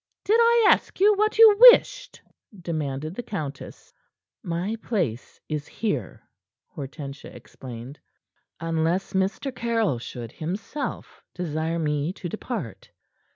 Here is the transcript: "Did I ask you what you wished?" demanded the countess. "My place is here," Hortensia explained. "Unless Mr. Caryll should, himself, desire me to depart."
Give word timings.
"Did 0.23 0.37
I 0.41 0.65
ask 0.71 0.99
you 0.99 1.13
what 1.13 1.37
you 1.37 1.55
wished?" 1.69 2.23
demanded 2.59 3.13
the 3.13 3.21
countess. 3.21 3.93
"My 4.41 4.75
place 4.81 5.39
is 5.47 5.67
here," 5.67 6.27
Hortensia 6.75 7.31
explained. 7.35 7.99
"Unless 8.59 9.13
Mr. 9.13 9.55
Caryll 9.55 9.99
should, 9.99 10.31
himself, 10.31 11.21
desire 11.35 11.77
me 11.77 12.11
to 12.13 12.27
depart." 12.27 12.89